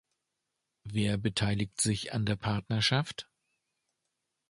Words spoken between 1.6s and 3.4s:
sich an der Partnerschaft?